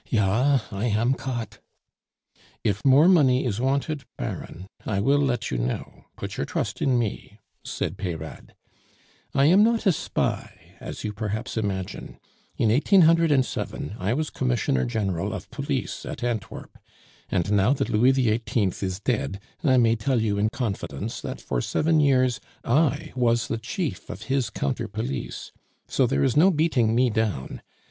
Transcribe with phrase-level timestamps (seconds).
[0.09, 1.59] "Ja, I am caught!"
[2.63, 6.97] "If more money is wanted, Baron, I will let you know; put your trust in
[6.97, 8.55] me," said Peyrade.
[9.35, 12.17] "I am not a spy, as you perhaps imagine.
[12.57, 16.79] In 1807 I was Commissioner General of Police at Antwerp;
[17.29, 18.71] and now that Louis XVIII.
[18.81, 23.59] is dead, I may tell you in confidence that for seven years I was the
[23.59, 25.51] chief of his counter police.
[25.87, 27.61] So there is no beating me down.